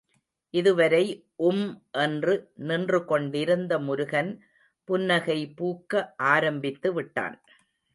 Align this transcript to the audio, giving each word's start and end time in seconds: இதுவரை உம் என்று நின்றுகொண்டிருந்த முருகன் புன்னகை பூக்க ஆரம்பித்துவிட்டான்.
இதுவரை 0.53 1.01
உம் 1.49 1.65
என்று 2.05 2.33
நின்றுகொண்டிருந்த 2.69 3.79
முருகன் 3.79 4.33
புன்னகை 4.89 5.39
பூக்க 5.57 5.93
ஆரம்பித்துவிட்டான். 6.35 7.37